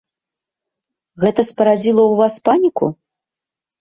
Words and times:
Гэта 1.23 1.41
спарадзіла 1.51 2.03
ў 2.07 2.13
вас 2.23 2.33
паніку? 2.51 2.85